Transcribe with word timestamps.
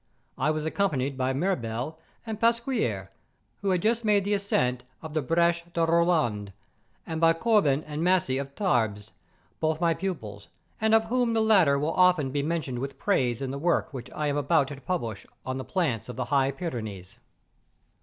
I 0.35 0.49
was 0.49 0.65
accompanied 0.65 1.15
by 1.15 1.31
Mirbel 1.31 1.99
and 2.25 2.39
Pasquier, 2.39 3.11
who 3.57 3.69
had 3.69 3.83
just 3.83 4.03
made 4.03 4.23
the 4.23 4.33
ascent 4.33 4.83
of 5.03 5.13
the 5.13 5.21
BrMie 5.21 5.71
de 5.73 5.85
Poland, 5.85 6.53
and 7.05 7.21
by 7.21 7.33
Corbin 7.33 7.83
and 7.83 8.03
Massey 8.03 8.39
of 8.39 8.55
Tarbes, 8.55 9.11
both 9.59 9.79
my 9.79 9.93
pupils, 9.93 10.47
and 10.79 10.95
of 10.95 11.03
whom 11.05 11.33
the 11.33 11.39
latter 11.41 11.77
will 11.77 11.93
often 11.93 12.31
be 12.31 12.41
mentioned 12.41 12.79
with 12.79 12.97
praise 12.97 13.43
in 13.43 13.51
the 13.51 13.59
work 13.59 13.93
which 13.93 14.09
I 14.09 14.25
am 14.25 14.37
about 14.37 14.69
to 14.69 14.81
publish 14.81 15.27
on 15.45 15.59
the 15.59 15.63
plants 15.63 16.09
of 16.09 16.15
the 16.15 16.25
High 16.33 16.49
Pyrenees. 16.49 16.61
128 16.61 16.73
MOUNTAIN 16.81 16.97
ADVENTURES. 16.97 17.19